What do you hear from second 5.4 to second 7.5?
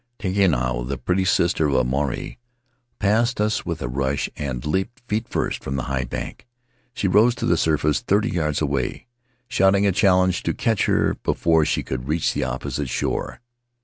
from the high bank. She rose to